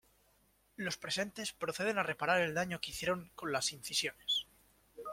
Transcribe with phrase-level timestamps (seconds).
[0.77, 4.47] Los presentes proceden a reparar el daño que hicieron con las incisiones.